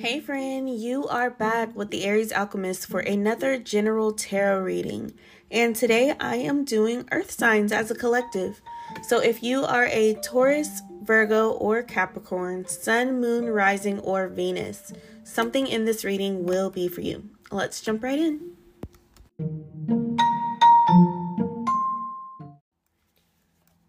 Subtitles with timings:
[0.00, 5.12] Hey friend, you are back with the Aries Alchemist for another general tarot reading.
[5.50, 8.62] And today I am doing earth signs as a collective.
[9.02, 15.66] So if you are a Taurus, Virgo, or Capricorn, Sun, Moon, Rising, or Venus, something
[15.66, 17.28] in this reading will be for you.
[17.50, 18.56] Let's jump right in.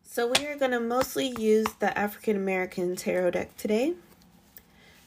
[0.04, 3.94] So we are going to mostly use the African American Tarot deck today.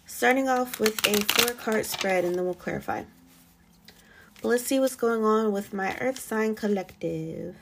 [0.06, 3.02] Starting off with a four card spread and then we'll clarify.
[4.42, 7.56] But let's see what's going on with my Earth Sign Collective.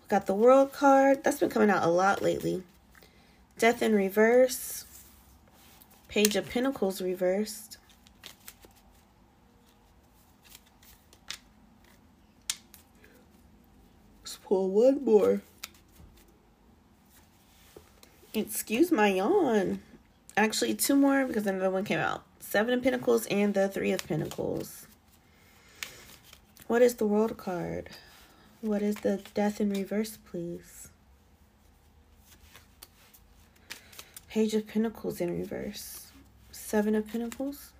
[0.00, 1.22] We got the World card.
[1.22, 2.62] That's been coming out a lot lately.
[3.58, 4.86] Death in Reverse.
[6.08, 7.76] Page of Pentacles reversed.
[14.22, 15.42] Let's pull one more.
[18.32, 19.80] Excuse my yawn
[20.36, 22.22] actually two more because another one came out.
[22.40, 24.86] Seven of Pentacles and the Three of Pentacles.
[26.66, 27.90] What is the World card?
[28.60, 30.88] What is the Death in Reverse, please?
[34.32, 36.06] Page of Pentacles in reverse.
[36.52, 37.72] Seven of Pentacles.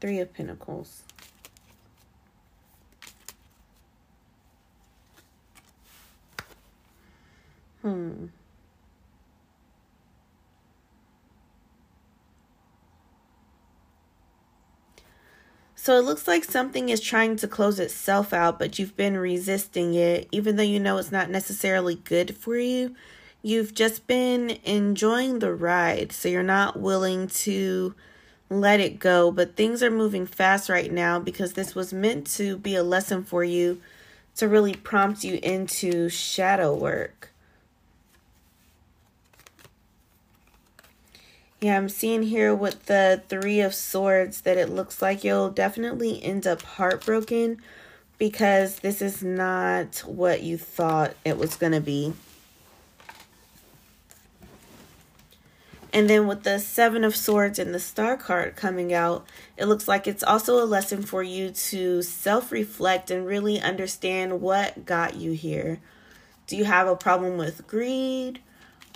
[0.00, 1.02] Three of Pentacles.
[7.82, 8.26] Hmm.
[15.86, 19.94] So it looks like something is trying to close itself out, but you've been resisting
[19.94, 22.96] it, even though you know it's not necessarily good for you.
[23.40, 27.94] You've just been enjoying the ride, so you're not willing to
[28.50, 29.30] let it go.
[29.30, 33.22] But things are moving fast right now because this was meant to be a lesson
[33.22, 33.80] for you
[34.38, 37.30] to really prompt you into shadow work.
[41.60, 46.22] Yeah, I'm seeing here with the Three of Swords that it looks like you'll definitely
[46.22, 47.62] end up heartbroken
[48.18, 52.12] because this is not what you thought it was going to be.
[55.94, 59.88] And then with the Seven of Swords and the Star card coming out, it looks
[59.88, 65.16] like it's also a lesson for you to self reflect and really understand what got
[65.16, 65.80] you here.
[66.48, 68.40] Do you have a problem with greed?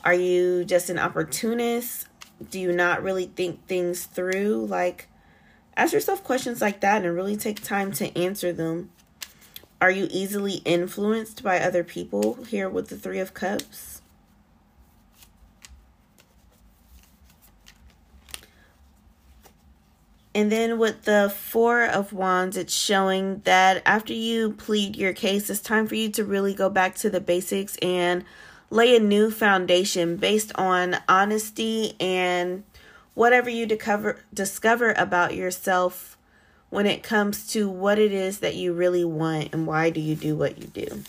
[0.04, 2.06] Are you just an opportunist?
[2.48, 4.66] Do you not really think things through?
[4.66, 5.08] Like,
[5.76, 8.90] ask yourself questions like that and really take time to answer them.
[9.80, 14.02] Are you easily influenced by other people here with the Three of Cups?
[20.34, 25.50] And then with the Four of Wands, it's showing that after you plead your case,
[25.50, 28.24] it's time for you to really go back to the basics and
[28.70, 32.64] lay a new foundation based on honesty and
[33.14, 36.16] whatever you discover discover about yourself
[36.70, 40.14] when it comes to what it is that you really want and why do you
[40.14, 41.02] do what you do.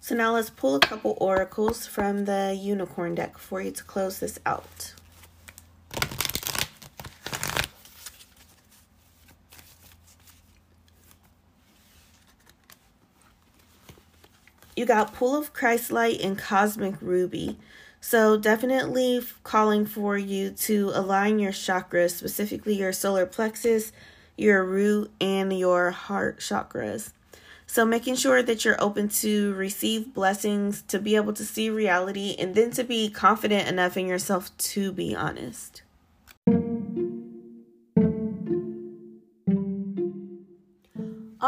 [0.00, 4.18] So now let's pull a couple oracles from the unicorn deck for you to close
[4.18, 4.94] this out.
[14.76, 17.58] You got Pool of Christ Light and Cosmic Ruby.
[18.00, 23.92] So definitely calling for you to align your chakras, specifically your solar plexus,
[24.36, 27.12] your root, and your heart chakras.
[27.66, 32.34] So making sure that you're open to receive blessings, to be able to see reality,
[32.38, 35.82] and then to be confident enough in yourself to be honest.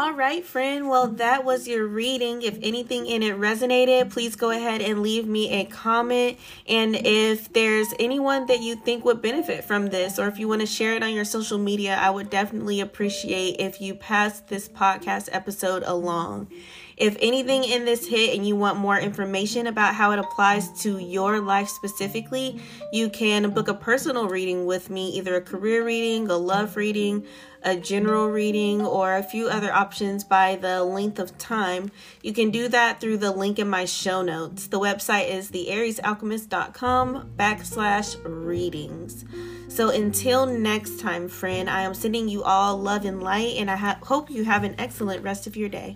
[0.05, 0.87] All right, friend.
[0.87, 2.43] Well, that was your reading.
[2.43, 6.37] If anything in it resonated, please go ahead and leave me a comment.
[6.69, 10.61] And if there's anyone that you think would benefit from this, or if you want
[10.61, 14.69] to share it on your social media, I would definitely appreciate if you pass this
[14.69, 16.51] podcast episode along.
[16.97, 20.97] If anything in this hit and you want more information about how it applies to
[20.97, 22.61] your life specifically,
[22.93, 27.25] you can book a personal reading with me, either a career reading, a love reading,
[27.63, 31.89] a general reading, or a few other options by the length of time,
[32.21, 34.67] you can do that through the link in my show notes.
[34.67, 39.23] The website is theariesalchemist.com backslash readings.
[39.69, 43.77] So until next time, friend, I am sending you all love and light, and I
[43.77, 45.95] ha- hope you have an excellent rest of your day.